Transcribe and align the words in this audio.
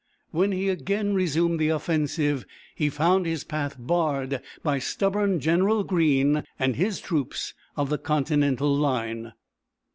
When 0.31 0.51
he 0.51 0.67
again 0.69 1.13
resumed 1.13 1.59
the 1.59 1.69
offensive, 1.69 2.43
he 2.73 2.89
found 2.89 3.27
his 3.27 3.43
path 3.43 3.75
barred 3.77 4.41
by 4.63 4.79
stubborn 4.79 5.39
General 5.39 5.83
Greene 5.83 6.43
and 6.57 6.75
his 6.75 6.99
troops 6.99 7.53
of 7.77 7.89
the 7.91 7.99
Continental 7.99 8.75
line. 8.75 9.33